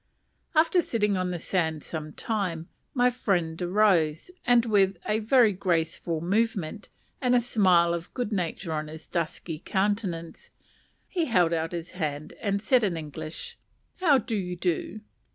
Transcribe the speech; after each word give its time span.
After 0.55 0.81
sitting 0.81 1.15
on 1.15 1.29
the 1.29 1.37
sand 1.37 1.83
some 1.83 2.13
time, 2.13 2.67
my 2.95 3.11
friend 3.11 3.61
arose, 3.61 4.31
and 4.47 4.65
with 4.65 4.97
a 5.05 5.19
very 5.19 5.53
graceful 5.53 6.21
movement, 6.21 6.89
and 7.21 7.35
a 7.35 7.39
smile 7.39 7.93
of 7.93 8.11
good 8.15 8.31
nature 8.31 8.71
on 8.73 8.87
his 8.87 9.05
dusky 9.05 9.59
countenance, 9.63 10.49
he 11.07 11.25
held 11.25 11.53
out 11.53 11.71
his 11.71 11.91
hand 11.91 12.33
and 12.41 12.63
said 12.63 12.83
in 12.83 12.97
English, 12.97 13.59
"How 13.99 14.17
do 14.17 14.35
you 14.35 14.55
do?" 14.55 15.01